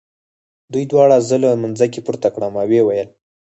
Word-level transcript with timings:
دوی 0.71 0.83
دواړو 0.91 1.17
زه 1.29 1.35
له 1.43 1.49
مځکې 1.63 1.99
پورته 2.05 2.27
کړم 2.35 2.53
او 2.61 2.67
ویې 2.69 2.81
ویل. 2.85 3.09